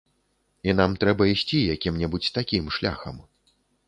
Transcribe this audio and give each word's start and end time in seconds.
І 0.71 0.73
нам 0.79 0.95
трэба 1.03 1.27
ісці 1.33 1.59
якім-небудзь 1.75 2.31
такім 2.39 2.71
шляхам. 2.79 3.21